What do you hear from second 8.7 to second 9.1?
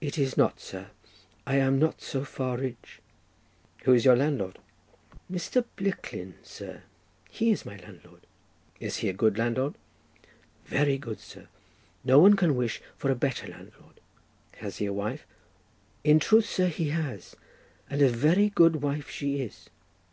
"Is he